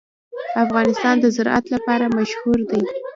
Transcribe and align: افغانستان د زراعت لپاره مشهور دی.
افغانستان 0.65 1.15
د 1.19 1.25
زراعت 1.35 1.65
لپاره 1.75 2.05
مشهور 2.17 2.59
دی. 2.69 2.81